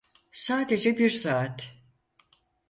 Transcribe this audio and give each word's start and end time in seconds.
Sadece 0.31 0.97
bir 0.97 1.09
saat. 1.09 1.75